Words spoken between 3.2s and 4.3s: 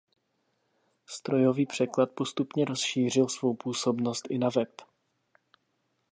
svou působnost